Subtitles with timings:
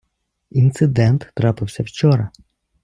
[0.51, 2.29] Інцидент трапився вчора.